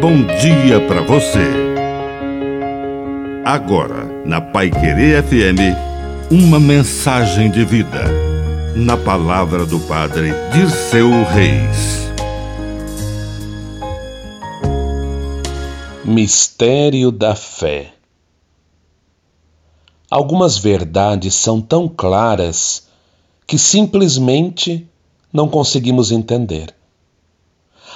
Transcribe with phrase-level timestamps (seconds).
[0.00, 1.44] bom dia para você.
[3.44, 5.76] Agora, na Pai Querer FM,
[6.30, 8.04] uma mensagem de vida.
[8.74, 12.08] Na palavra do Padre Dirceu Reis.
[16.02, 17.92] Mistério da Fé.
[20.10, 22.88] Algumas verdades são tão claras
[23.46, 24.88] que simplesmente
[25.30, 26.79] não conseguimos entender.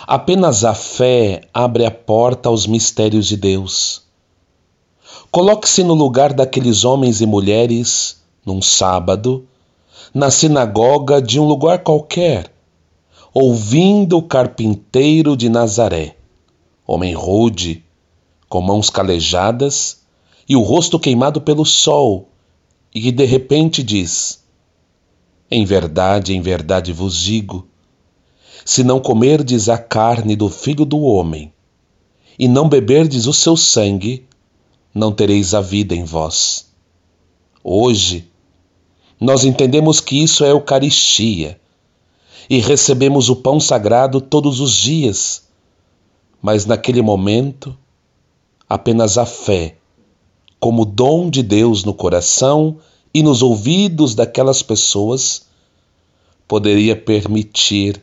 [0.06, 4.02] Apenas a fé abre a porta aos mistérios de Deus.
[5.30, 9.46] Coloque-se no lugar daqueles homens e mulheres, num sábado,
[10.12, 12.52] na sinagoga de um lugar qualquer,
[13.32, 16.16] ouvindo o carpinteiro de Nazaré,
[16.86, 17.82] homem rude,
[18.46, 20.02] com mãos calejadas
[20.46, 22.28] e o rosto queimado pelo sol,
[22.94, 24.44] e que de repente diz:
[25.50, 27.66] Em verdade, em verdade vos digo,
[28.64, 31.52] se não comerdes a carne do filho do homem,
[32.38, 34.26] e não beberdes o seu sangue,
[34.94, 36.66] não tereis a vida em vós.
[37.62, 38.30] Hoje,
[39.20, 41.60] nós entendemos que isso é Eucaristia
[42.48, 45.44] e recebemos o pão sagrado todos os dias,
[46.42, 47.76] mas naquele momento,
[48.68, 49.76] apenas a fé,
[50.58, 52.78] como dom de Deus no coração
[53.12, 55.46] e nos ouvidos daquelas pessoas,
[56.46, 58.02] poderia permitir